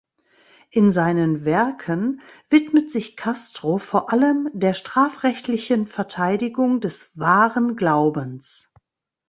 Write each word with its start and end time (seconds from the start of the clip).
In 0.71 0.91
seinen 0.91 1.45
Werken 1.45 2.21
widmet 2.49 2.91
sich 2.91 3.15
Castro 3.17 3.77
vor 3.77 4.11
allem 4.11 4.49
der 4.51 4.73
strafrechtlichen 4.73 5.85
Verteidigung 5.85 6.81
des 6.81 7.19
„wahren 7.19 7.75
Glaubens“. 7.75 8.73